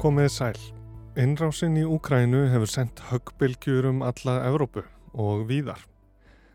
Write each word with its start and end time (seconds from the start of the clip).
Komið 0.00 0.30
sæl. 0.32 0.58
Innrásinn 1.20 1.74
í 1.76 1.82
Úkrænu 1.84 2.46
hefur 2.48 2.70
sendt 2.72 3.02
höggbylgjur 3.10 3.90
um 3.90 3.98
alla 4.00 4.38
Evrópu 4.48 4.80
og 5.12 5.42
víðar. 5.50 5.82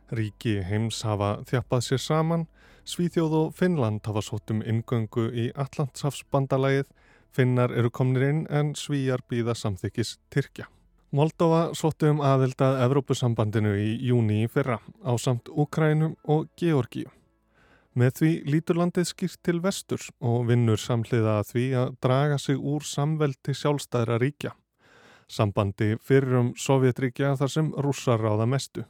Ríki 0.10 0.56
heims 0.66 1.04
hafa 1.06 1.44
þjappað 1.46 1.84
sér 1.86 2.02
saman, 2.02 2.48
Svíþjóð 2.90 3.36
og 3.38 3.52
Finnland 3.54 4.02
hafa 4.10 4.24
sótt 4.26 4.50
um 4.50 4.64
ingöngu 4.66 5.28
í 5.30 5.52
Allandshafsbandalagið, 5.54 6.90
Finnar 7.30 7.70
eru 7.78 7.92
komnir 7.94 8.26
inn 8.32 8.40
en 8.50 8.74
Svíjar 8.74 9.22
býða 9.30 9.54
samþykis 9.54 10.16
Tyrkja. 10.34 10.66
Moldova 11.14 11.68
sóttu 11.78 12.10
um 12.16 12.26
aðildað 12.26 12.82
Evrópusambandinu 12.88 13.76
í 13.78 13.92
júni 14.10 14.42
í 14.48 14.50
fyrra 14.50 14.80
á 15.06 15.14
samt 15.22 15.54
Úkrænum 15.54 16.18
og 16.26 16.50
Georgíu. 16.58 17.14
Með 17.96 18.18
því 18.20 18.30
lítur 18.52 18.76
landið 18.82 19.06
skýrt 19.08 19.40
til 19.48 19.62
vesturs 19.64 20.10
og 20.20 20.50
vinnur 20.50 20.80
samhliða 20.82 21.38
að 21.40 21.52
því 21.54 21.66
að 21.80 21.94
draga 22.04 22.38
sig 22.44 22.58
úr 22.60 22.84
samveldi 22.84 23.56
sjálfstæðra 23.56 24.18
ríkja. 24.20 24.52
Sambandi 25.32 25.96
fyrir 26.04 26.36
um 26.42 26.50
Sovjetríkja 26.60 27.38
þar 27.40 27.52
sem 27.54 27.72
rússar 27.80 28.20
ráða 28.20 28.46
mestu. 28.52 28.84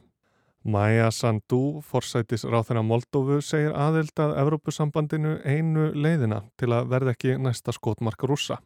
Maja 0.66 1.12
Sandu, 1.14 1.80
forsætis 1.86 2.42
ráþina 2.42 2.82
Moldófu, 2.82 3.38
segir 3.38 3.76
aðild 3.78 4.18
að 4.18 4.34
Evrópusambandinu 4.42 5.36
einu 5.46 5.92
leiðina 5.94 6.40
til 6.58 6.72
að 6.74 6.88
verða 6.90 7.14
ekki 7.14 7.36
næsta 7.38 7.74
skotmark 7.76 8.26
rússa 8.26 8.58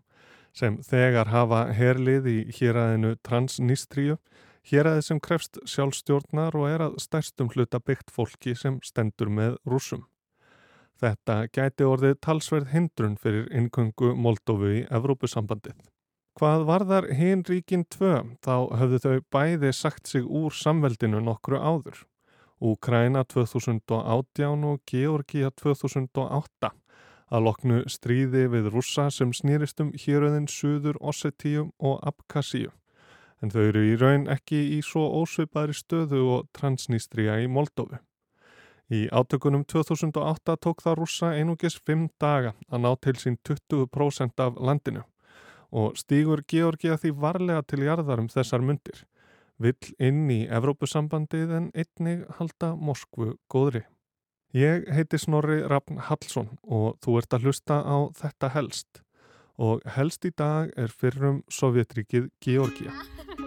sem 0.56 0.78
þegar 0.82 1.28
hafa 1.30 1.66
herlið 1.76 2.24
í 2.26 2.38
héræðinu 2.56 3.12
Transnistríu, 3.26 4.16
héræði 4.66 5.04
sem 5.06 5.20
krefst 5.22 5.60
sjálfstjórnar 5.68 6.56
og 6.58 6.66
er 6.70 6.86
að 6.88 6.96
stærstum 7.04 7.52
hluta 7.52 7.78
byggt 7.78 8.10
fólki 8.10 8.56
sem 8.56 8.80
stendur 8.82 9.30
með 9.30 9.60
rúsum. 9.68 10.08
Þetta 11.00 11.46
gæti 11.48 11.86
orðið 11.88 12.18
talsverð 12.20 12.74
hindrun 12.74 13.16
fyrir 13.16 13.46
innköngu 13.56 14.12
Moldófu 14.20 14.68
í 14.68 14.80
Evrópusambandið. 14.92 15.78
Hvað 16.36 16.64
varðar 16.68 17.06
hinn 17.16 17.44
ríkin 17.48 17.86
tvö 17.88 18.18
þá 18.44 18.54
höfðu 18.80 19.00
þau 19.04 19.22
bæði 19.32 19.70
sagt 19.76 20.10
sig 20.12 20.26
úr 20.28 20.52
samveldinu 20.52 21.22
nokkru 21.24 21.56
áður. 21.56 22.02
Úkræna 22.60 23.24
2018 23.24 24.66
og 24.68 24.82
Georgia 24.92 25.50
2008 25.56 26.70
að 27.30 27.46
loknu 27.46 27.80
stríði 27.88 28.44
við 28.52 28.68
rússa 28.74 29.08
sem 29.14 29.32
snýrist 29.32 29.80
um 29.80 29.94
héröðin 29.96 30.50
Suður 30.50 31.00
Ossetíu 31.00 31.70
og 31.78 32.04
Abkhazíu. 32.04 32.74
En 33.40 33.48
þau 33.48 33.62
eru 33.70 33.86
í 33.88 33.96
raun 33.96 34.28
ekki 34.28 34.60
í 34.76 34.82
svo 34.84 35.06
ósveipaðri 35.22 35.78
stöðu 35.78 36.24
og 36.36 36.48
transnýstria 36.52 37.40
í 37.40 37.48
Moldófu. 37.48 38.02
Í 38.90 39.06
átökunum 39.14 39.62
2008 39.70 40.56
tók 40.58 40.82
það 40.82 40.96
rússa 40.98 41.28
einugis 41.38 41.76
5 41.86 42.08
daga 42.18 42.56
að 42.66 42.82
ná 42.82 42.90
til 42.98 43.14
sín 43.22 43.36
20% 43.46 44.42
af 44.42 44.58
landinu 44.58 45.04
og 45.70 45.94
stígur 45.94 46.42
Georgia 46.50 46.96
því 46.98 47.12
varlega 47.22 47.62
til 47.62 47.84
jarðar 47.86 48.18
um 48.24 48.28
þessar 48.28 48.64
myndir. 48.66 49.04
Vill 49.62 49.94
inn 50.02 50.24
í 50.32 50.40
Evrópusambandið 50.50 51.52
en 51.54 51.70
einnig 51.70 52.24
halda 52.40 52.72
Moskvu 52.74 53.36
góðri. 53.52 53.84
Ég 54.56 54.88
heiti 54.90 55.20
Snorri 55.22 55.60
Rafn 55.62 56.00
Hallsson 56.08 56.56
og 56.66 56.98
þú 57.04 57.20
ert 57.20 57.36
að 57.36 57.46
hlusta 57.46 57.78
á 57.86 58.10
þetta 58.18 58.50
helst 58.56 59.04
og 59.60 59.84
helst 59.94 60.24
í 60.24 60.32
dag 60.34 60.72
er 60.74 60.90
fyrrum 60.90 61.44
Sovjetríkið 61.52 62.32
Georgia. 62.42 62.96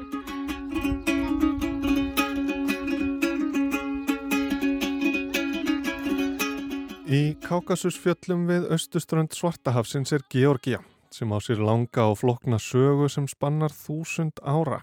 Í 7.14 7.36
Kákasusfjöllum 7.44 8.48
við 8.48 8.64
austuströnd 8.74 9.36
Svartahafsins 9.36 10.14
er 10.16 10.24
Georgia 10.34 10.80
sem 11.14 11.30
á 11.30 11.38
sér 11.46 11.60
langa 11.62 12.08
og 12.10 12.16
flokna 12.24 12.58
sögu 12.58 13.06
sem 13.12 13.28
spannar 13.30 13.76
þúsund 13.76 14.40
ára. 14.42 14.80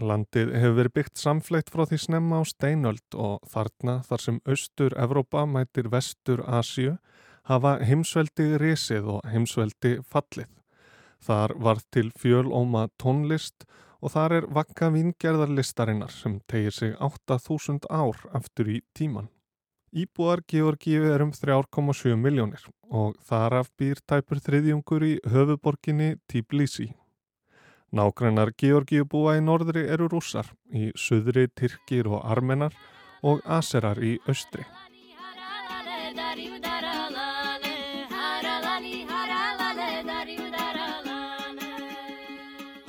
Landið 0.00 0.54
hefur 0.54 0.78
verið 0.78 0.94
byggt 0.96 1.20
samfleitt 1.20 1.68
frá 1.74 1.82
því 1.90 1.98
snemma 2.06 2.40
á 2.40 2.42
steinöld 2.48 3.18
og 3.26 3.44
þarna 3.52 3.98
þar 4.06 4.24
sem 4.24 4.40
austur 4.54 4.96
Evrópa 4.96 5.44
mætir 5.50 5.90
vestur 5.92 6.40
Asju 6.46 6.94
hafa 7.50 7.76
heimsveldi 7.84 8.48
risið 8.64 9.12
og 9.18 9.28
heimsveldi 9.34 9.98
fallið. 10.08 10.48
Þar 11.20 11.58
var 11.68 11.84
til 11.92 12.08
fjölóma 12.16 12.86
tónlist 12.96 13.68
og 14.00 14.16
þar 14.16 14.38
er 14.40 14.50
vakka 14.56 14.88
vingerðarlistarinnar 14.94 16.16
sem 16.16 16.40
tegir 16.48 16.72
sig 16.80 16.96
8000 16.96 17.84
ár 17.90 18.24
aftur 18.32 18.72
í 18.72 18.80
tíman. 18.96 19.28
Íbúar 19.94 20.40
Georgíu 20.50 21.04
er 21.06 21.22
um 21.22 21.30
3,7 21.30 22.16
miljónir 22.18 22.64
og 22.90 23.14
þar 23.22 23.54
af 23.60 23.68
býr 23.78 24.00
tæpur 24.02 24.40
þriðjungur 24.42 25.04
í 25.06 25.12
höfuborginni 25.30 26.16
Tbilisi. 26.26 26.88
Nágrannar 27.94 28.50
Georgíu 28.58 29.06
búa 29.06 29.36
í 29.38 29.44
norðri 29.46 29.84
eru 29.86 30.08
rússar, 30.10 30.50
í 30.74 30.90
söðri 30.98 31.46
Tyrkir 31.54 32.10
og 32.10 32.26
Armenar 32.26 32.74
og 33.22 33.46
Aserar 33.46 34.02
í 34.02 34.16
austri. 34.26 34.66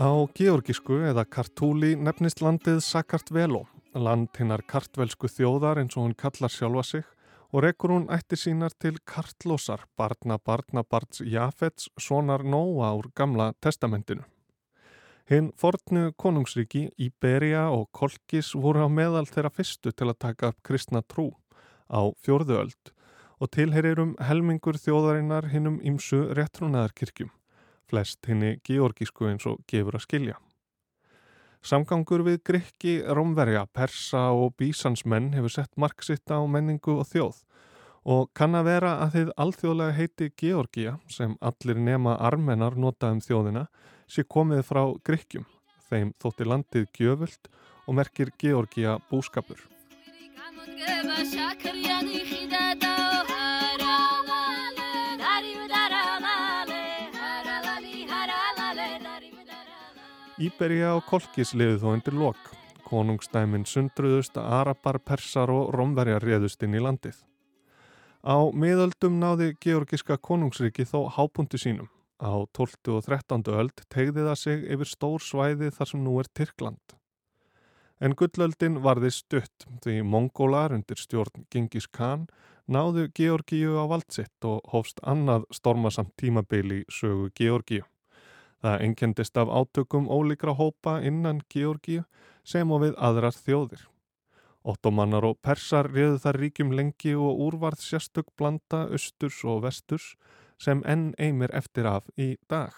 Á 0.02 0.10
georgísku 0.34 1.04
eða 1.06 1.30
kartúli 1.30 1.94
nefnist 1.96 2.42
landið 2.42 2.82
Sakartvelo, 2.82 3.68
land 3.95 4.29
hinnar 4.38 4.63
kartvelsku 4.67 5.29
þjóðar 5.31 5.79
eins 5.81 5.95
og 5.95 6.06
hún 6.06 6.16
kallar 6.19 6.51
sjálfa 6.51 6.83
sig 6.83 7.06
og 7.56 7.63
rekur 7.63 7.94
hún 7.94 8.07
ætti 8.11 8.35
sínar 8.35 8.73
til 8.79 8.97
kartlósar, 9.07 9.85
barna 9.97 10.38
barna 10.38 10.83
barns 10.83 11.22
Jafets, 11.23 11.89
sonar 11.97 12.44
Nóa 12.44 12.91
úr 12.97 13.11
gamla 13.16 13.53
testamentinu. 13.61 14.25
Hinn 15.29 15.51
fornu 15.57 16.11
konungsríki, 16.22 16.89
Íberia 17.00 17.69
og 17.73 17.88
Kolkis 17.91 18.51
voru 18.53 18.83
á 18.85 18.89
meðal 18.91 19.25
þeirra 19.25 19.50
fyrstu 19.50 19.94
til 19.95 20.12
að 20.12 20.19
taka 20.19 20.51
upp 20.51 20.59
kristna 20.62 21.01
trú 21.01 21.31
á 21.89 22.03
fjörðu 22.22 22.59
öld 22.66 22.91
og 23.39 23.51
tilherir 23.51 24.00
um 24.03 24.13
helmingur 24.19 24.77
þjóðarinnar 24.79 25.50
hinnum 25.51 25.79
ímsu 25.79 26.22
réttrúnaðarkirkjum, 26.38 27.31
flest 27.89 28.19
hinni 28.27 28.59
georgísku 28.67 29.31
eins 29.31 29.47
og 29.50 29.63
gefur 29.67 29.97
að 29.97 30.06
skilja. 30.06 30.38
Samgangur 31.66 32.22
við 32.22 32.44
Grykki, 32.46 32.92
Rómverja, 33.09 33.64
Persa 33.74 34.28
og 34.38 34.52
Bísansmenn 34.59 35.31
hefur 35.34 35.50
sett 35.50 35.72
marksitt 35.81 36.30
á 36.30 36.38
menningu 36.46 37.00
og 37.02 37.08
þjóð 37.09 37.40
og 38.06 38.30
kann 38.38 38.53
að 38.53 38.68
vera 38.70 38.92
að 39.02 39.16
þið 39.16 39.31
alþjóðlega 39.42 39.96
heiti 39.98 40.28
Georgia 40.38 40.94
sem 41.09 41.34
allir 41.42 41.80
nema 41.81 42.20
armenar 42.22 42.78
nota 42.78 43.09
um 43.09 43.22
þjóðina 43.25 43.66
sé 44.06 44.22
komið 44.30 44.62
frá 44.68 44.84
Grykkjum. 45.09 45.48
Þeim 45.90 46.14
þótti 46.22 46.46
landið 46.46 46.86
gjöfult 47.00 47.50
og 47.88 47.98
merkir 47.98 48.30
Georgia 48.38 49.00
búskapur. 49.09 49.58
Íberja 60.35 60.90
og 60.97 61.06
Kolkis 61.07 61.53
liði 61.56 61.78
þó 61.79 61.85
undir 61.94 62.16
lok. 62.19 62.40
Konungstæmin 62.84 63.63
sundruðust 63.63 64.35
að 64.35 64.50
Arabar, 64.57 64.97
Persar 65.00 65.47
og 65.53 65.69
Romverjar 65.72 66.25
réðust 66.28 66.66
inn 66.68 66.75
í 66.75 66.81
landið. 66.84 67.22
Á 68.19 68.44
miðöldum 68.51 69.16
náði 69.22 69.53
Georgiska 69.63 70.18
konungsriki 70.19 70.84
þó 70.84 71.07
hápunktu 71.16 71.62
sínum. 71.62 71.88
Á 72.19 72.35
12. 72.51 72.97
og 72.97 73.07
13. 73.07 73.47
öld 73.47 73.85
tegði 73.88 74.28
það 74.28 74.38
sig 74.44 74.68
yfir 74.75 74.91
stór 74.91 75.24
svæði 75.24 75.72
þar 75.72 75.92
sem 75.94 76.04
nú 76.04 76.18
er 76.19 76.31
Tyrkland. 76.36 76.98
En 78.04 78.12
gullöldin 78.19 78.81
varði 78.83 79.15
stutt 79.15 79.69
því 79.88 80.01
mongólar 80.04 80.75
undir 80.75 81.00
stjórn 81.00 81.48
Gengis 81.48 81.88
Khan 81.88 82.27
náðu 82.68 83.07
Georgíu 83.15 83.80
á 83.80 83.88
valdsitt 83.88 84.44
og 84.44 84.68
hófst 84.75 85.00
annað 85.00 85.48
stormasamt 85.56 86.12
tímabili 86.19 86.83
sögu 86.92 87.31
Georgíu. 87.31 87.88
Það 88.65 88.81
engendist 88.81 89.35
af 89.38 89.50
átökum 89.53 90.07
ólíkra 90.09 90.56
hópa 90.57 90.95
innan 91.06 91.44
Georgíu 91.53 92.01
sem 92.41 92.71
og 92.73 92.81
við 92.81 92.95
aðrar 92.97 93.35
þjóðir. 93.38 93.83
Ottomannar 94.65 95.27
og 95.27 95.38
persar 95.45 95.91
riðu 95.91 96.17
þar 96.23 96.39
ríkjum 96.41 96.73
lengi 96.73 97.13
og 97.13 97.44
úrvarð 97.45 97.83
sérstök 97.85 98.31
blanda 98.33 98.88
östurs 98.89 99.44
og 99.45 99.62
vesturs 99.67 100.15
sem 100.57 100.81
enn 100.81 101.12
eimir 101.21 101.53
eftir 101.53 101.85
af 101.85 102.09
í 102.17 102.31
dag. 102.50 102.73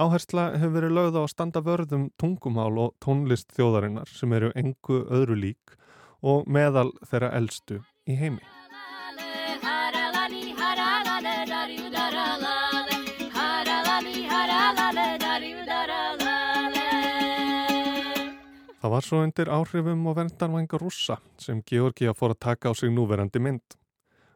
Áhersla 0.00 0.54
hefur 0.56 0.78
verið 0.78 0.96
lögð 0.96 1.20
á 1.20 1.22
að 1.26 1.32
standa 1.34 1.60
vörðum 1.68 2.08
tungumál 2.16 2.72
og 2.86 2.96
tónlist 3.04 3.52
þjóðarinnar 3.52 4.08
sem 4.08 4.32
eru 4.32 4.54
engu 4.56 5.04
öðru 5.12 5.36
lík 5.44 5.76
og 6.24 6.48
meðal 6.48 6.88
þeirra 7.04 7.34
eldstu 7.36 7.82
í 8.08 8.16
heimi. 8.16 8.63
Það 18.84 18.92
var 18.92 19.04
svo 19.06 19.18
undir 19.24 19.48
áhrifum 19.48 20.02
og 20.10 20.16
verndarvænga 20.18 20.76
rússa 20.76 21.14
sem 21.40 21.62
Georgia 21.64 22.12
fór 22.12 22.34
að 22.34 22.40
taka 22.44 22.68
á 22.68 22.72
sig 22.76 22.90
núverandi 22.92 23.40
mynd. 23.40 23.78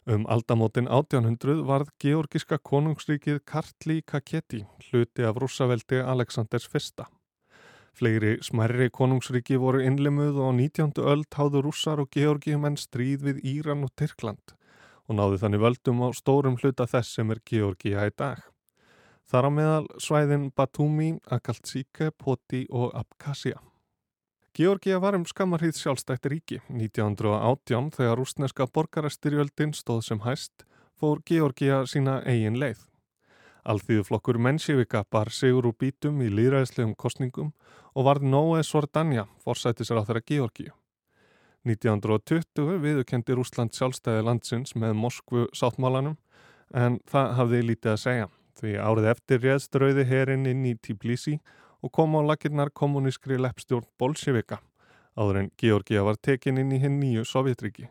Um 0.08 0.24
aldamótin 0.24 0.88
1800 0.88 1.66
varð 1.68 1.90
georgiska 2.00 2.56
konungsríkið 2.56 3.42
Kartli 3.44 3.98
Kaketi 4.00 4.62
hluti 4.86 5.28
af 5.28 5.36
rússaveldi 5.36 6.00
Aleksanders 6.00 6.64
I. 6.72 7.04
Fleiri 7.92 8.38
smerri 8.40 8.88
konungsríki 8.88 9.60
voru 9.60 9.84
innlimuð 9.84 10.40
og 10.40 10.48
á 10.48 10.52
19. 10.56 10.96
öld 10.96 11.28
háðu 11.28 11.66
rússar 11.68 12.00
og 12.00 12.08
georgiumenn 12.08 12.80
stríð 12.80 13.28
við 13.28 13.44
Íran 13.44 13.84
og 13.84 13.92
Tyrkland 14.00 14.56
og 15.08 15.16
náðu 15.20 15.44
þannig 15.44 15.60
völdum 15.60 16.00
á 16.00 16.08
stórum 16.16 16.56
hluta 16.56 16.88
þess 16.88 17.20
sem 17.20 17.30
er 17.30 17.44
Georgia 17.44 18.08
í 18.08 18.16
dag. 18.16 18.40
Þar 19.28 19.44
á 19.44 19.50
meðal 19.52 19.86
svæðin 20.00 20.52
Batumi, 20.56 21.18
Akaltsíke, 21.28 22.14
Poti 22.16 22.64
og 22.70 22.96
Abkhazia. 22.96 23.60
Georgia 24.58 24.98
var 24.98 25.14
um 25.14 25.22
skammarhýð 25.22 25.76
sjálfstætt 25.78 26.24
ríki. 26.26 26.56
1918 26.66 27.92
þegar 27.94 28.16
rúsneska 28.18 28.64
borgarastyrjöldin 28.66 29.70
stóð 29.70 30.00
sem 30.02 30.18
hæst 30.24 30.64
fór 30.98 31.20
Georgia 31.22 31.84
sína 31.86 32.16
eigin 32.26 32.58
leið. 32.58 32.80
Alþýðuflokkur 33.70 34.40
Menshevika 34.42 35.04
bar 35.06 35.30
sigur 35.30 35.68
úr 35.70 35.76
bítum 35.78 36.18
í 36.26 36.30
líðræðislegum 36.32 36.96
kostningum 36.98 37.52
og 37.94 38.08
varð 38.08 38.26
Nóe 38.32 38.64
Svordanja 38.66 39.28
forsættis 39.44 39.94
á 39.94 40.02
þeirra 40.02 40.24
Georgiu. 40.26 40.74
1920 41.62 42.82
viðukendi 42.82 43.38
Rúsland 43.38 43.78
sjálfstæði 43.78 44.26
landsins 44.26 44.74
með 44.74 44.98
Moskvu 44.98 45.46
sáttmálanum 45.54 46.18
en 46.74 46.98
það 47.06 47.30
hafði 47.38 47.62
lítið 47.70 47.94
að 47.94 48.02
segja 48.08 48.28
því 48.58 48.74
árið 48.82 49.08
eftir 49.14 49.46
réðst 49.46 49.78
rauði 49.78 50.10
herin 50.10 50.50
inn 50.50 50.66
í 50.66 50.74
Tbilisi 50.82 51.38
og 51.82 51.92
kom 51.92 52.16
á 52.18 52.20
lakirnar 52.24 52.70
kommunískri 52.74 53.38
leppstjórn 53.38 53.86
Bolsjevika 53.98 54.58
áður 55.18 55.40
en 55.42 55.50
Georgia 55.58 56.04
var 56.06 56.18
tekin 56.22 56.60
inn 56.62 56.74
í 56.74 56.78
hinn 56.82 57.00
nýju 57.02 57.24
Sovjetriki. 57.26 57.88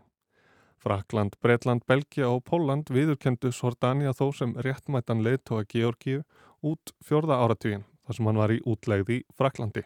Frakland, 0.78 1.36
Bretland, 1.44 1.84
Belgia 1.90 2.30
og 2.30 2.46
Póland 2.48 2.92
viðurkendu 2.94 3.52
Sordania 3.52 4.14
þó 4.16 4.30
sem 4.36 4.54
réttmættan 4.64 5.24
leiðtóa 5.26 5.66
Georgiu 5.68 6.24
út 6.64 6.94
fjörða 7.04 7.42
áratugin 7.44 7.84
þar 8.06 8.20
sem 8.20 8.30
hann 8.30 8.40
var 8.40 8.54
í 8.54 8.62
útlegði 8.64 9.24
Fraklandi. 9.36 9.84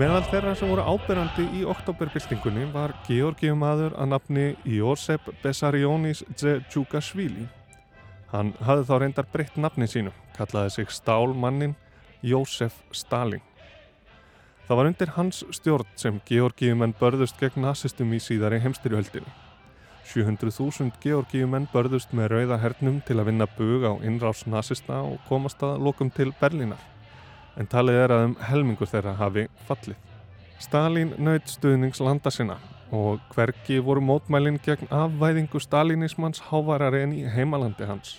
Meðal 0.00 0.22
þeirra 0.30 0.52
sem 0.56 0.70
voru 0.70 0.80
áberandi 0.88 1.42
í 1.58 1.62
oktoberbyltingunni 1.68 2.62
var 2.72 2.94
Georgiumadur 3.04 3.92
að 4.00 4.06
nafni 4.14 4.44
Jósef 4.64 5.26
Bessarionis 5.42 6.22
Djukashvili. 6.40 7.42
Hann 8.30 8.54
hafði 8.64 8.86
þá 8.88 8.92
reyndar 9.02 9.26
breytt 9.28 9.58
nafni 9.60 9.84
sínu, 9.92 10.14
kallaði 10.38 10.70
sig 10.72 10.94
Stálmannin 10.96 11.74
Jósef 12.24 12.78
Stalin. 12.96 13.42
Það 14.70 14.80
var 14.80 14.88
undir 14.88 15.12
hans 15.18 15.42
stjórn 15.58 15.90
sem 16.00 16.22
Georgiumenn 16.30 16.96
börðust 16.96 17.36
gegn 17.42 17.66
nazistum 17.66 18.14
í 18.16 18.22
síðari 18.24 18.62
heimstyrjöldinu. 18.64 19.28
700.000 20.14 20.96
Georgiumenn 21.04 21.68
börðust 21.74 22.16
með 22.16 22.32
rauða 22.38 22.62
hernum 22.64 23.02
til 23.04 23.18
að 23.20 23.28
vinna 23.34 23.50
bug 23.58 23.84
á 23.84 23.92
innrás 24.00 24.46
nazista 24.48 25.02
og 25.04 25.20
komast 25.28 25.60
að 25.60 25.76
lokum 25.90 26.08
til 26.08 26.32
Berlínar 26.40 26.80
en 27.56 27.68
talið 27.70 28.02
er 28.04 28.14
að 28.14 28.26
um 28.28 28.36
helmingur 28.50 28.90
þeirra 28.90 29.16
hafi 29.18 29.46
fallið. 29.68 29.98
Stalin 30.60 31.14
naut 31.18 31.48
stuðnings 31.48 32.02
landa 32.04 32.30
sinna 32.30 32.58
og 32.92 33.22
hverki 33.34 33.78
voru 33.86 34.02
mótmælinn 34.02 34.58
gegn 34.64 34.90
afvæðingu 34.90 35.60
stalinismans 35.62 36.42
hávarari 36.50 37.04
en 37.06 37.14
í 37.14 37.22
heimalandi 37.30 37.86
hans. 37.86 38.18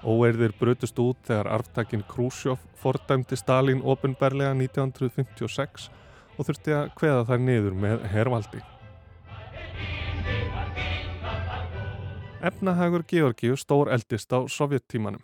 Óeirðir 0.00 0.54
brutust 0.56 0.98
út 0.98 1.18
þegar 1.28 1.50
arftakinn 1.58 2.04
Khrushchev 2.08 2.58
fordæmdi 2.80 3.36
Stalin 3.36 3.82
ofinberlega 3.84 4.54
1956 4.56 5.90
og 6.38 6.48
þurfti 6.48 6.76
að 6.76 6.92
kveða 6.96 7.26
þær 7.28 7.42
niður 7.44 7.80
með 7.84 8.06
hervaldi. 8.14 8.62
Efnahagur 12.40 13.04
Georgiu 13.04 13.56
stór 13.60 13.92
eldist 13.92 14.32
á 14.32 14.40
sovjettímanum. 14.48 15.20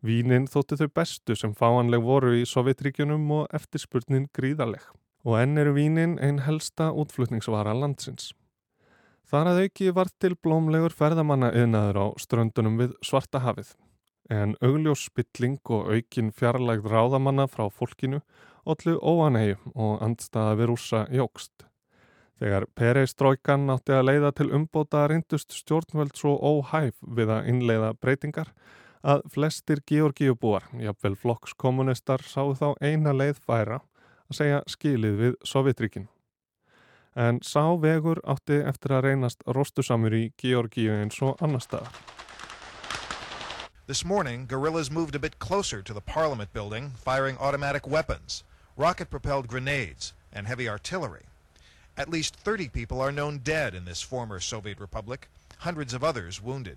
Vínin 0.00 0.46
þótti 0.48 0.78
þau 0.80 0.88
bestu 0.96 1.34
sem 1.36 1.52
fáanleg 1.52 2.00
voru 2.00 2.32
í 2.38 2.46
Sovjetríkjunum 2.48 3.26
og 3.36 3.50
eftirspurnin 3.52 4.30
gríðaleg 4.32 4.86
og 5.28 5.36
enn 5.36 5.60
eru 5.60 5.74
vínin 5.76 6.14
einn 6.24 6.40
helsta 6.46 6.88
útflutningsvara 6.96 7.74
landsins. 7.76 8.30
Þar 9.28 9.50
að 9.52 9.60
auki 9.66 9.90
var 9.92 10.08
til 10.16 10.32
blómlegur 10.40 10.96
ferðamanna 10.96 11.52
yðnaður 11.52 12.00
á 12.00 12.06
ströndunum 12.16 12.80
við 12.80 12.96
Svarta 13.04 13.44
hafið 13.44 13.74
en 14.32 14.56
augljós 14.64 15.04
spilling 15.10 15.60
og 15.68 15.92
aukin 15.92 16.32
fjarlægð 16.32 16.88
ráðamanna 16.88 17.44
frá 17.50 17.66
fólkinu 17.68 18.22
ollu 18.64 18.96
óanhegu 19.04 19.74
og 19.74 20.00
andstaða 20.00 20.56
við 20.56 20.70
rúsa 20.72 21.04
jógst. 21.12 21.66
Þegar 22.40 22.64
Perez 22.72 23.12
Stróikan 23.12 23.68
átti 23.68 23.92
að 23.92 24.06
leiða 24.08 24.32
til 24.32 24.48
umbóta 24.56 25.04
reyndust 25.10 25.52
stjórnvöld 25.52 26.16
svo 26.16 26.38
óhæf 26.40 26.96
við 27.04 27.34
að 27.36 27.50
innleiða 27.52 27.92
breytingar 28.00 28.54
að 29.02 29.22
flestir 29.32 29.80
Georgíubúar, 29.88 30.66
jafnvel 30.76 31.16
flokkskommunistar, 31.16 32.22
sáu 32.26 32.54
þá 32.54 32.74
eina 32.80 33.14
leið 33.16 33.40
færa 33.46 33.80
að 34.30 34.38
segja 34.40 34.62
skilið 34.68 35.20
við 35.20 35.36
Sovjetríkin. 35.44 36.08
En 37.16 37.40
sá 37.42 37.64
vegur 37.80 38.20
átti 38.22 38.60
eftir 38.62 38.94
að 38.94 39.04
reynast 39.08 39.42
rostusamur 39.46 40.14
í 40.14 40.30
Georgíu 40.38 40.94
eins 41.00 41.18
og 41.24 41.40
annar 41.42 41.64
staðar. 41.64 41.96
This 43.86 44.04
morning, 44.04 44.46
guerrillas 44.46 44.90
moved 44.90 45.16
a 45.16 45.18
bit 45.18 45.40
closer 45.40 45.82
to 45.82 45.92
the 45.92 46.00
Parliament 46.00 46.52
building, 46.52 46.92
firing 46.94 47.36
automatic 47.38 47.88
weapons, 47.88 48.44
rocket-propelled 48.76 49.48
grenades, 49.48 50.12
and 50.32 50.46
heavy 50.46 50.68
artillery. 50.68 51.26
At 51.96 52.08
least 52.08 52.36
30 52.36 52.68
people 52.68 53.00
are 53.00 53.10
known 53.10 53.38
dead 53.38 53.74
in 53.74 53.84
this 53.84 54.00
former 54.00 54.38
Soviet 54.38 54.78
republic, 54.78 55.28
hundreds 55.58 55.92
of 55.92 56.04
others 56.04 56.40
wounded. 56.40 56.76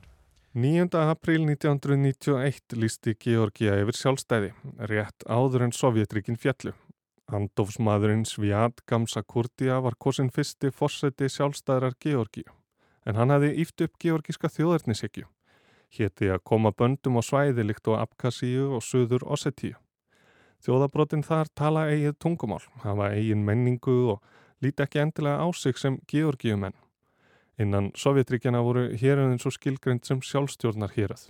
9. 0.56 1.10
april 1.10 1.42
1991 1.50 2.76
lísti 2.78 3.16
Georgia 3.18 3.74
yfir 3.82 3.98
sjálfstæði, 3.98 4.52
rétt 4.86 5.24
áður 5.26 5.64
en 5.66 5.72
Sovjetríkin 5.74 6.38
fjallu. 6.38 6.76
Andofsmaðurinn 7.34 8.22
Sviat 8.30 8.84
Gamsakurdia 8.86 9.80
var 9.82 9.98
kosin 9.98 10.30
fyrsti 10.30 10.70
fórseti 10.70 11.26
sjálfstæðrar 11.34 11.98
Georgíu, 12.06 12.54
en 13.02 13.18
hann 13.18 13.34
hafði 13.34 13.50
íft 13.66 13.82
upp 13.82 13.98
georgiska 13.98 14.54
þjóðarnisekju. 14.54 15.26
Hétti 15.98 16.30
að 16.30 16.46
koma 16.46 16.70
böndum 16.70 17.18
á 17.18 17.26
svæði 17.26 17.66
líkt 17.66 17.90
á 17.90 18.06
Abkhazíu 18.06 18.76
og 18.78 18.86
Suður 18.86 19.26
Ossetíu. 19.26 19.74
Þjóðabrotin 20.62 21.26
þar 21.26 21.50
tala 21.58 21.90
eigið 21.90 22.20
tungumál, 22.22 22.62
hafa 22.86 23.10
eigin 23.18 23.42
menningu 23.42 23.98
og 24.14 24.22
líti 24.62 24.86
ekki 24.86 25.02
endilega 25.02 25.42
á 25.42 25.50
sig 25.50 25.82
sem 25.82 25.98
Georgíumenn. 26.06 26.78
Innan 27.62 27.92
Sovjetríkjana 27.98 28.64
voru 28.66 28.88
héröðin 28.98 29.40
svo 29.42 29.52
skilgreynd 29.54 30.06
sem 30.08 30.22
sjálfstjórnar 30.26 30.96
héröð. 30.96 31.28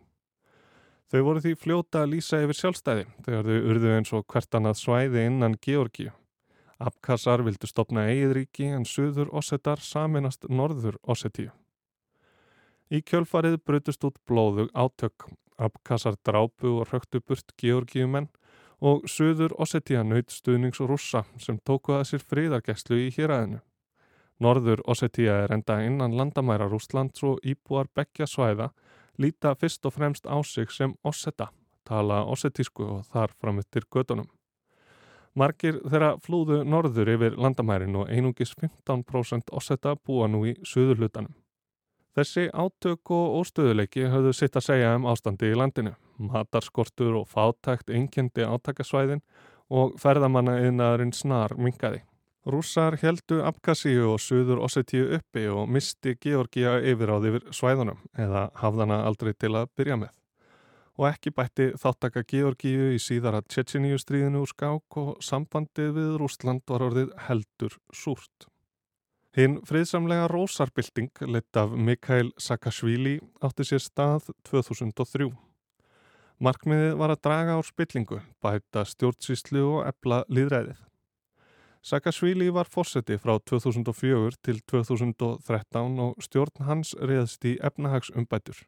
Þau 1.11 1.21
voru 1.27 1.41
því 1.43 1.53
fljóta 1.59 2.03
að 2.03 2.13
lýsa 2.15 2.39
yfir 2.41 2.57
sjálfstæði 2.57 3.07
þegar 3.25 3.49
þau 3.49 3.65
urðu 3.71 3.89
eins 3.97 4.13
og 4.15 4.23
hvert 4.31 4.55
annað 4.57 4.79
svæði 4.79 5.25
innan 5.29 5.57
Georgíu. 5.61 6.13
Abkhazar 6.81 7.43
vildu 7.45 7.67
stopna 7.69 8.07
eigið 8.09 8.33
ríki 8.39 8.69
en 8.73 8.87
Suður 8.87 9.29
Ossetar 9.35 9.83
saminast 9.83 10.47
Norður 10.49 10.97
Ossetíu. 11.03 11.51
Í 12.89 13.03
kjölfarið 13.05 13.59
brutust 13.67 14.03
út 14.07 14.17
blóðug 14.27 14.71
átök. 14.73 15.27
Abkhazar 15.61 16.17
drápu 16.25 16.79
og 16.79 16.89
röktu 16.89 17.21
burt 17.21 17.53
Georgíumenn 17.61 18.31
og 18.81 19.05
Suður 19.07 19.53
Ossetíu 19.61 20.01
naut 20.07 20.33
stuðnings 20.33 20.81
og 20.81 20.95
rússa 20.95 21.23
sem 21.39 21.59
tóku 21.61 21.93
að 21.95 22.07
sér 22.09 22.25
fríðargæslu 22.25 22.99
í 23.05 23.11
héræðinu. 23.13 23.61
Norður 24.43 24.81
Ossetíu 24.89 25.31
er 25.31 25.53
enda 25.55 25.79
innan 25.85 26.17
landamæra 26.17 26.67
Rúslands 26.67 27.23
og 27.23 27.39
íbúar 27.47 27.87
begja 27.95 28.27
svæða 28.27 28.69
líta 29.17 29.53
fyrst 29.55 29.85
og 29.85 29.93
fremst 29.93 30.25
á 30.27 30.37
sig 30.43 30.71
sem 30.71 30.93
Osseta, 31.03 31.47
tala 31.85 32.23
ossetísku 32.25 32.83
og 32.83 33.05
þar 33.05 33.31
framittir 33.39 33.85
gödunum. 33.91 34.27
Margir 35.35 35.79
þeirra 35.89 36.17
flúðu 36.21 36.59
norður 36.63 37.09
yfir 37.15 37.37
landamærin 37.37 37.95
og 37.95 38.09
einungis 38.09 38.53
15% 38.61 39.49
Osseta 39.51 39.95
búa 39.95 40.27
nú 40.27 40.43
í 40.45 40.53
söðurlutanum. 40.61 41.33
Þessi 42.13 42.49
átök 42.53 43.09
og 43.09 43.39
óstöðuleiki 43.41 44.05
höfðu 44.05 44.33
sitt 44.37 44.55
að 44.55 44.67
segja 44.67 44.95
um 44.95 45.07
ástandi 45.09 45.49
í 45.49 45.57
landinu. 45.57 45.95
Matarskortur 46.21 47.15
og 47.17 47.29
fátækt 47.31 47.89
einkendi 47.89 48.45
átakasvæðin 48.45 49.23
og 49.73 49.95
ferðamanna 50.01 50.59
yðnaðurinn 50.61 51.15
snar 51.17 51.55
mingaði. 51.57 52.03
Rússar 52.43 52.97
heldu 52.99 53.37
Abkhazíu 53.47 54.09
og 54.11 54.17
Suður 54.19 54.59
Ossetíu 54.65 55.05
uppi 55.15 55.45
og 55.47 55.69
misti 55.71 56.17
Georgia 56.19 56.73
yfiráð 56.83 57.29
yfir 57.29 57.45
svæðunum 57.55 58.01
eða 58.19 58.49
hafðana 58.59 58.97
aldrei 59.07 59.31
til 59.31 59.53
að 59.55 59.69
byrja 59.79 59.95
með. 60.01 60.11
Og 60.99 61.07
ekki 61.07 61.31
bætti 61.31 61.69
þáttaka 61.79 62.25
Georgíu 62.27 62.91
í 62.97 62.99
síðara 62.99 63.41
Tjetjeníu 63.47 63.95
stríðinu 63.97 64.43
úr 64.43 64.51
skák 64.51 64.99
og 64.99 65.15
sambandið 65.23 65.95
við 65.95 66.11
Rúsland 66.19 66.67
var 66.67 66.83
orðið 66.89 67.15
heldur 67.29 67.79
súrt. 67.95 68.49
Hinn 69.33 69.61
friðsamlega 69.65 70.27
rósarbylting 70.27 71.23
leitt 71.31 71.57
af 71.57 71.71
Mikhail 71.71 72.35
Saakashvili 72.35 73.21
átti 73.41 73.71
sér 73.71 73.87
stað 73.87 74.33
2003. 74.51 75.31
Markmiðið 76.43 76.97
var 76.99 77.15
að 77.15 77.23
draga 77.23 77.55
á 77.55 77.61
spillingu, 77.63 78.19
bæta 78.43 78.83
stjórnsýslu 78.83 79.63
og 79.63 79.85
ebla 79.87 80.25
líðræðið. 80.27 80.89
Saakashvili 81.83 82.45
var 82.55 82.69
fórseti 82.71 83.17
frá 83.19 83.35
2004 83.43 84.37
til 84.39 84.61
2013 84.71 85.97
og 85.99 86.21
stjórn 86.23 86.61
hans 86.63 86.93
reyðst 86.95 87.43
í 87.43 87.57
efnahagsumbætur. 87.59 88.61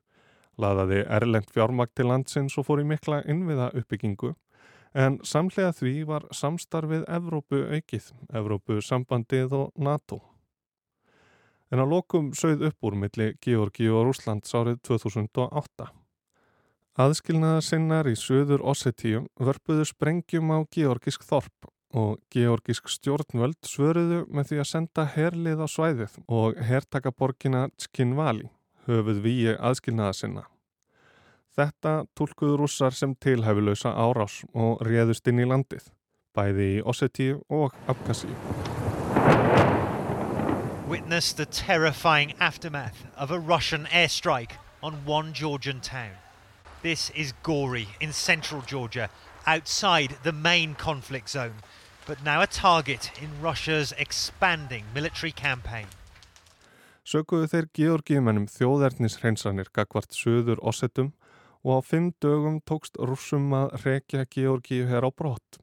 Laðaði 0.60 0.98
erlend 1.17 1.48
fjármakt 1.48 1.93
til 1.95 2.10
landsins 2.12 2.57
og 2.60 2.65
fór 2.67 2.81
í 2.84 2.88
mikla 2.89 3.22
innviða 3.24 3.69
uppbyggingu 3.72 4.34
en 5.05 5.15
samlega 5.24 5.72
því 5.77 5.93
var 6.10 6.25
samstarfið 6.36 7.05
Evrópu 7.17 7.62
aukið, 7.77 8.10
Evrópu 8.36 8.81
sambandið 8.84 9.55
og 9.62 9.72
NATO. 9.79 10.19
En 11.72 11.79
á 11.79 11.86
lokum 11.88 12.34
sögð 12.36 12.67
upp 12.67 12.84
úr 12.84 12.98
milli 13.00 13.29
Georgi 13.39 13.88
og 13.91 14.10
Rúslands 14.10 14.51
árið 14.51 14.81
2008. 14.91 15.88
Aðskilnaða 17.00 17.63
sinnar 17.63 18.12
í 18.12 18.17
söður 18.19 18.63
Ossetíu 18.63 19.24
vörpuðu 19.39 19.88
sprengjum 19.88 20.51
á 20.51 20.67
Georgisk 20.67 21.24
þorp 21.24 21.72
og 21.96 22.20
georgisk 22.34 22.90
stjórnvöld 22.92 23.56
svöruðu 23.64 24.25
með 24.28 24.50
því 24.50 24.58
að 24.62 24.68
senda 24.68 25.06
herlið 25.14 25.62
á 25.64 25.68
svæðið 25.72 26.18
og 26.28 26.58
hertaka 26.68 27.12
borgina 27.16 27.70
Tskinvali, 27.80 28.50
höfuð 28.90 29.22
víi 29.24 29.54
aðskilnaða 29.56 30.18
sinna. 30.20 30.44
Þetta 31.56 31.94
tólkuðu 32.20 32.58
rússar 32.60 32.92
sem 32.92 33.14
tilhæfilösa 33.24 33.94
árás 33.96 34.42
og 34.52 34.84
réðust 34.84 35.30
inn 35.32 35.40
í 35.40 35.48
landið, 35.48 35.88
bæði 36.36 36.68
í 36.74 36.82
Ossetíu 36.84 37.40
og 37.48 37.78
Abkhazíu. 37.88 38.36
Witness 40.90 41.32
the 41.34 41.46
terrifying 41.46 42.36
aftermath 42.40 43.08
of 43.18 43.32
a 43.32 43.40
Russian 43.40 43.88
airstrike 43.88 44.60
on 44.84 45.00
one 45.06 45.32
Georgian 45.34 45.80
town. 45.80 46.20
This 46.84 47.10
is 47.16 47.34
Gori 47.42 47.88
in 48.02 48.12
central 48.12 48.62
Georgia, 48.62 49.10
outside 49.48 50.18
the 50.24 50.34
main 50.34 50.75
conflict 50.75 51.30
zone 51.30 51.64
but 52.07 52.24
now 52.24 52.41
a 52.41 52.47
target 52.47 53.12
in 53.21 53.29
Russia's 53.41 53.93
expanding 53.97 54.83
military 54.93 55.31
campaign. 55.31 55.88
Sökuðu 57.05 57.50
þeir 57.51 57.67
georgíumennum 57.77 58.47
þjóðernishreinsanir 58.50 59.69
gagvart 59.74 60.15
söður 60.17 60.62
ossetum 60.65 61.12
og 61.65 61.77
á 61.77 61.79
fimm 61.85 62.12
dögum 62.21 62.62
tókst 62.65 62.97
rússum 62.97 63.51
að 63.53 63.75
rekja 63.83 64.25
Georgíu 64.25 64.88
hér 64.89 65.05
á 65.05 65.09
brott. 65.09 65.59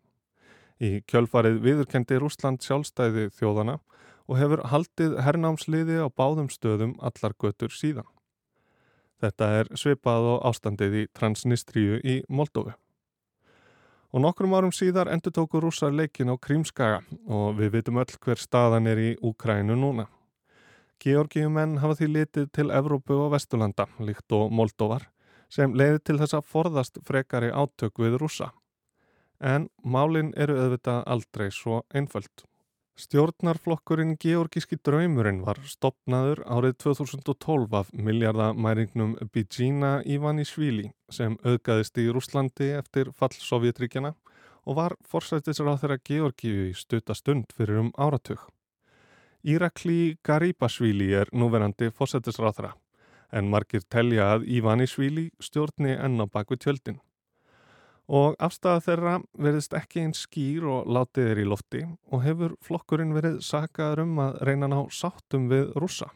Í 0.83 1.03
kjölfarið 1.07 1.61
viðurkendi 1.63 2.19
Rúsland 2.19 2.63
sjálfstæði 2.67 3.29
þjóðana 3.39 3.79
og 4.27 4.39
hefur 4.39 4.65
haldið 4.71 5.19
hernámsliði 5.23 6.03
á 6.03 6.11
báðum 6.11 6.51
stöðum 6.51 6.97
allar 6.99 7.35
götur 7.39 7.75
síðan. 7.75 8.07
Þetta 9.23 9.51
er 9.61 9.71
svipað 9.79 10.31
og 10.35 10.47
ástandið 10.51 10.97
í 11.03 11.09
Transnistríu 11.15 12.01
í 12.03 12.23
Moldófi. 12.27 12.75
Og 14.13 14.21
nokkrum 14.21 14.53
árum 14.53 14.73
síðar 14.77 15.09
endur 15.09 15.33
tóku 15.33 15.61
rússar 15.63 15.95
leikin 15.97 16.29
á 16.29 16.37
Krímskaga 16.37 16.99
og 17.33 17.57
við 17.57 17.79
vitum 17.79 18.01
öll 18.03 18.19
hver 18.21 18.37
staðan 18.37 18.91
er 18.91 19.01
í 19.01 19.11
Úkrænu 19.25 19.73
núna. 19.73 20.05
Georgiumenn 21.01 21.79
hafa 21.81 21.97
því 21.99 22.09
litið 22.13 22.51
til 22.53 22.69
Evrópu 22.71 23.17
og 23.25 23.33
Vesturlanda, 23.33 23.89
líkt 24.05 24.35
og 24.37 24.53
Moldóvar, 24.53 25.09
sem 25.49 25.73
leiði 25.73 26.03
til 26.05 26.19
þess 26.21 26.37
að 26.37 26.51
forðast 26.53 27.01
frekari 27.09 27.49
átök 27.51 28.05
við 28.05 28.21
rússa. 28.21 28.53
En 29.41 29.71
málinn 29.83 30.35
eru 30.37 30.61
auðvitað 30.61 31.03
aldrei 31.09 31.49
svo 31.51 31.81
einföld. 31.91 32.45
Stjórnarflokkurinn 32.93 34.19
Georgíski 34.21 34.77
draumurinn 34.85 35.39
var 35.47 35.57
stopnaður 35.65 36.43
árið 36.45 36.75
2012 36.85 37.77
af 37.79 37.93
miljardamæringnum 37.97 39.15
Bijina 39.33 39.93
Ivanisvili 40.05 40.91
sem 41.09 41.39
auðgaðist 41.41 41.97
í 42.03 42.05
Rúslandi 42.13 42.69
eftir 42.77 43.09
fall 43.17 43.33
Sovjetríkjana 43.33 44.13
og 44.69 44.77
var 44.77 44.97
forsættisráð 45.09 45.81
þeirra 45.81 45.99
Georgíu 46.11 46.67
í 46.69 46.75
stutastund 46.77 47.57
fyrir 47.57 47.81
um 47.81 47.91
áratug. 47.97 48.45
Írakli 49.43 50.19
Garibasvili 50.23 51.09
er 51.17 51.33
núverandi 51.33 51.89
forsættisráð 51.97 52.59
þeirra 52.59 52.75
en 53.33 53.49
margir 53.49 53.89
telja 53.89 54.35
að 54.35 54.45
Ivanisvili 54.59 55.31
stjórni 55.41 55.97
enn 55.97 56.21
á 56.21 56.29
bakvið 56.29 56.67
tjöldin 56.67 57.01
og 58.13 58.35
afstæða 58.45 58.81
þeirra 58.87 59.13
verðist 59.41 59.77
ekki 59.77 60.03
einn 60.03 60.17
skýr 60.17 60.67
og 60.69 60.91
látið 60.93 61.31
er 61.33 61.39
í 61.41 61.47
lofti 61.49 61.85
og 62.13 62.25
hefur 62.27 62.57
flokkurinn 62.65 63.15
verið 63.17 63.39
sakaður 63.47 64.05
um 64.05 64.19
að 64.27 64.43
reyna 64.49 64.69
ná 64.69 64.81
sáttum 64.93 65.49
við 65.53 65.73
rúsa. 65.81 66.11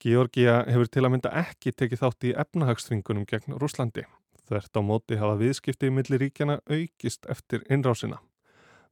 Georgia 0.00 0.62
hefur 0.64 0.88
til 0.88 1.02
að 1.04 1.12
mynda 1.12 1.30
ekki 1.42 1.74
tekið 1.76 2.00
þátt 2.00 2.24
í 2.24 2.30
efnahagsþvingunum 2.42 3.26
gegn 3.28 3.56
Rúslandi. 3.60 4.06
Þvert 4.48 4.78
á 4.78 4.80
móti 4.80 5.18
hafa 5.20 5.36
viðskiptið 5.42 5.92
millir 5.92 6.22
ríkjana 6.22 6.56
aukist 6.70 7.26
eftir 7.28 7.66
innrásina. 7.68 8.22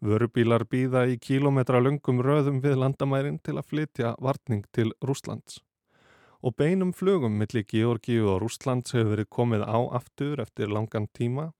Vörubílar 0.04 0.66
býða 0.68 1.06
í 1.08 1.16
kílometra 1.16 1.80
lungum 1.80 2.20
röðum 2.23 2.61
við 2.62 2.76
landamærin 2.82 3.40
til 3.40 3.56
að 3.56 3.70
flytja 3.70 4.12
vartning 4.20 4.66
til 4.76 4.92
Rúslands. 5.00 5.62
Og 6.44 6.54
beinum 6.54 6.92
flugum 6.92 7.38
millir 7.40 7.64
Georgiu 7.66 8.28
og 8.35 8.42
Rúslands 8.44 8.92
hefur 8.94 9.14
verið 9.14 9.30
komið 9.32 9.64
á 9.64 9.78
aftur 9.99 10.44
eftir 10.44 10.68
langan 10.68 11.08
tíma 11.16 11.52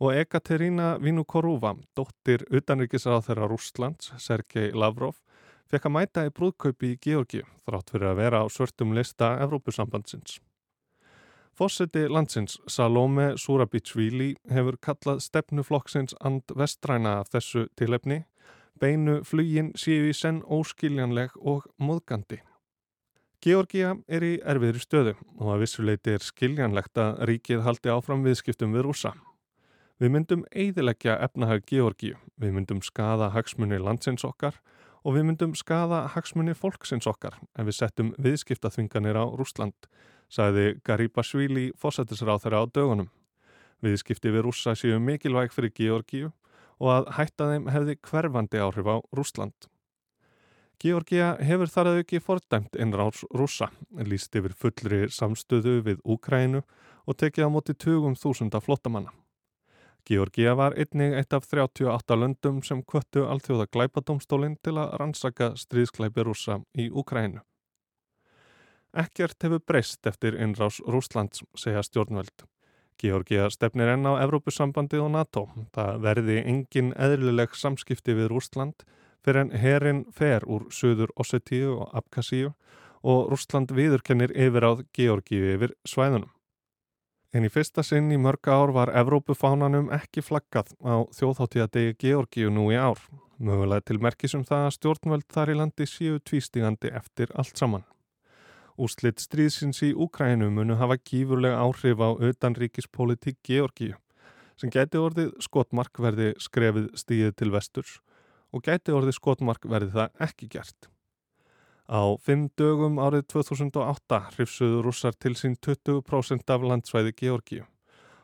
og 0.00 0.16
Ekaterina 0.16 0.94
Vinukorova, 0.98 1.74
dóttir 1.96 2.46
utanrikiðsrað 2.48 3.26
þeirra 3.28 3.48
Rústlands, 3.50 4.12
Sergei 4.16 4.72
Lavrov, 4.72 5.18
fekk 5.70 5.86
að 5.86 5.94
mæta 5.96 6.24
í 6.26 6.32
brúðkaupi 6.34 6.94
í 6.94 7.00
Georgi 7.04 7.42
þrátt 7.68 7.92
fyrir 7.92 8.10
að 8.10 8.22
vera 8.24 8.40
á 8.42 8.46
svörtum 8.48 8.94
lista 8.96 9.34
Evrópusambandsins. 9.44 10.40
Fósiti 11.54 12.06
landsins 12.08 12.56
Salome 12.66 13.34
Surabitsvili 13.36 14.32
hefur 14.48 14.78
kallað 14.80 15.20
stefnuflokksins 15.26 16.16
and 16.24 16.54
vestræna 16.56 17.18
af 17.20 17.34
þessu 17.34 17.66
tilefni, 17.76 18.22
beinu 18.80 19.20
flugin 19.28 19.74
séu 19.76 20.08
í 20.08 20.14
senn 20.16 20.40
óskiljanleg 20.48 21.36
og 21.36 21.66
móðgandi. 21.76 22.40
Georgia 23.44 23.94
er 24.08 24.24
í 24.24 24.38
erfiðri 24.40 24.80
stöðu 24.80 25.12
og 25.36 25.54
að 25.54 25.66
vissuleiti 25.66 26.16
er 26.16 26.24
skiljanlegt 26.24 26.96
að 27.00 27.20
ríkið 27.28 27.66
haldi 27.68 27.92
áfram 27.92 28.24
viðskiptum 28.24 28.72
við 28.76 28.88
rúsa. 28.88 29.12
Við 30.00 30.14
myndum 30.14 30.46
eidilegja 30.56 31.18
efnahag 31.20 31.66
Georgíu, 31.68 32.14
við 32.40 32.54
myndum 32.56 32.78
skada 32.80 33.26
hagsmunni 33.34 33.76
landsins 33.76 34.22
okkar 34.24 34.54
og 35.04 35.18
við 35.18 35.26
myndum 35.28 35.52
skada 35.52 36.06
hagsmunni 36.14 36.54
fólksins 36.56 37.04
okkar 37.10 37.36
ef 37.36 37.68
við 37.68 37.76
settum 37.76 38.14
viðskiptaþvinganir 38.16 39.20
á 39.20 39.28
Rúsland, 39.28 39.76
sagði 40.32 40.80
Garibashvili 40.88 41.66
fósættisráð 41.76 42.46
þeirra 42.46 42.64
á 42.64 42.72
dögunum. 42.72 43.10
Viðskipti 43.84 44.32
við 44.32 44.46
rússa 44.48 44.72
séu 44.72 44.96
mikilvæg 45.04 45.52
fyrir 45.52 45.76
Georgíu 45.76 46.32
og 46.80 46.94
að 46.96 47.12
hætta 47.20 47.52
þeim 47.52 47.68
hefði 47.68 48.00
hverfandi 48.00 48.64
áhrif 48.64 48.88
á 48.88 48.96
Rúsland. 49.12 49.68
Georgia 50.80 51.34
hefur 51.44 51.68
þar 51.68 51.92
að 51.92 52.00
auki 52.00 52.24
fordæmt 52.24 52.80
innráðs 52.80 53.26
rússa, 53.36 53.68
líst 53.92 54.32
yfir 54.32 54.56
fullri 54.56 55.10
samstöðu 55.12 55.82
við 55.84 56.00
Úkrænu 56.08 56.64
og 57.04 57.20
tekið 57.20 57.44
á 57.44 57.48
móti 57.52 57.76
20.000 57.76 58.64
flottamanna. 58.64 59.12
Georgia 60.06 60.54
var 60.56 60.74
einnig 60.78 61.14
eitt 61.18 61.32
af 61.32 61.46
38 61.48 62.16
löndum 62.16 62.62
sem 62.62 62.82
kvöttu 62.82 63.26
alþjóða 63.26 63.66
glæpadómstólinn 63.74 64.56
til 64.62 64.76
að 64.78 64.96
rannsaka 65.00 65.52
stríðsklæpi 65.56 66.24
rúsa 66.26 66.60
í 66.78 66.90
Úkrænu. 66.90 67.42
Ekkert 68.90 69.42
hefur 69.42 69.62
breyst 69.62 70.06
eftir 70.06 70.34
innrás 70.34 70.80
Rúslands, 70.86 71.44
segja 71.54 71.82
stjórnvöld. 71.86 72.46
Georgia 73.00 73.46
stefnir 73.50 73.92
enn 73.94 74.04
á 74.04 74.18
Evrópusambandið 74.20 75.04
og 75.04 75.12
NATO. 75.14 75.44
Það 75.72 76.00
verði 76.04 76.40
engin 76.42 76.90
eðlileg 76.98 77.54
samskipti 77.56 78.16
við 78.18 78.32
Rúsland 78.34 78.84
fyrir 79.24 79.44
en 79.44 79.54
herin 79.62 80.02
fer 80.16 80.44
úr 80.48 80.66
söður 80.74 81.12
Ossetíu 81.20 81.76
og 81.78 81.94
Abkhazíu 81.96 82.52
og 83.00 83.30
Rúsland 83.32 83.72
viðurkennir 83.76 84.34
yfir 84.36 84.66
áð 84.66 84.84
Georgíu 84.96 85.54
yfir 85.54 85.76
svæðunum. 85.88 86.28
En 87.30 87.46
í 87.46 87.50
fyrsta 87.52 87.84
sinn 87.86 88.10
í 88.10 88.16
mörg 88.18 88.48
ár 88.50 88.72
var 88.74 88.90
Evrópufánanum 88.90 89.92
ekki 89.94 90.22
flaggað 90.26 90.72
á 90.82 91.06
þjóðháttíðadegi 91.14 91.94
Georgíu 92.02 92.50
nú 92.50 92.64
í 92.74 92.78
ár. 92.78 92.98
Mögulega 93.38 93.86
til 93.86 94.00
merkisum 94.02 94.42
það 94.48 94.66
að 94.66 94.74
stjórnvöld 94.76 95.28
þar 95.30 95.52
í 95.52 95.56
landi 95.60 95.86
séu 95.86 96.18
tvístingandi 96.18 96.90
eftir 96.90 97.30
allt 97.38 97.54
saman. 97.54 97.86
Úslitt 98.80 99.22
stríðsins 99.22 99.78
í 99.86 99.92
Úkrænum 99.94 100.58
munu 100.58 100.74
hafa 100.80 100.98
gífurlega 100.98 101.62
áhrif 101.62 102.02
á 102.02 102.10
auðanríkispolítik 102.18 103.38
Georgíu 103.46 103.94
sem 104.58 104.72
gæti 104.74 104.98
orðið 104.98 105.36
skotmark 105.40 106.02
verði 106.02 106.32
skrefið 106.42 106.90
stíðið 106.98 107.36
til 107.38 107.52
vesturs 107.54 107.98
og 108.50 108.66
gæti 108.66 108.92
orðið 108.92 109.20
skotmark 109.20 109.70
verði 109.70 109.94
það 109.94 110.26
ekki 110.26 110.50
gert. 110.50 110.90
Á 111.90 112.14
fimm 112.22 112.46
dögum 112.54 113.00
árið 113.02 113.24
2008 113.34 114.18
hrifsuðu 114.36 114.82
rússar 114.86 115.16
til 115.18 115.34
sín 115.34 115.56
20% 115.58 116.52
af 116.54 116.62
landsvæði 116.62 117.16
Georgíu 117.18 117.64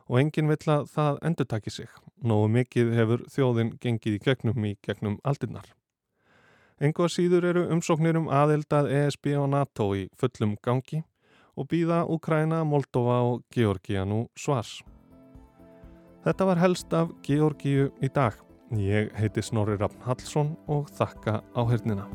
og 0.07 0.21
enginn 0.21 0.47
vill 0.47 0.71
að 0.71 0.85
það 0.93 1.19
endur 1.27 1.49
taki 1.51 1.73
sig. 1.75 1.89
Nógu 2.23 2.47
mikið 2.55 2.93
hefur 2.95 3.25
þjóðin 3.27 3.73
gengið 3.83 4.19
í 4.19 4.23
gegnum 4.23 4.69
í 4.69 4.77
gegnum 4.87 5.19
aldinnar. 5.27 5.67
Engu 6.79 7.09
að 7.09 7.15
síður 7.17 7.49
eru 7.51 7.67
umsóknir 7.75 8.21
um 8.21 8.31
aðildað 8.31 8.93
ESB 8.93 9.33
og 9.41 9.51
NATO 9.51 9.89
í 9.99 10.07
fullum 10.15 10.55
gangi 10.63 11.03
og 11.57 11.67
býða 11.73 12.05
Ukræna, 12.07 12.63
Moldova 12.69 13.19
og 13.33 13.43
Georgíja 13.51 14.07
nú 14.07 14.27
svars. 14.39 14.79
Þetta 16.23 16.47
var 16.53 16.63
helst 16.63 16.95
af 16.95 17.11
Georgiu 17.27 17.91
í 17.99 18.13
dag. 18.15 18.39
Ég 18.71 19.11
heiti 19.19 19.43
Snorri 19.43 19.79
Rafn 19.79 20.07
Hallsson 20.07 20.57
og 20.67 20.91
þakka 20.95 21.41
áhernina. 21.55 22.07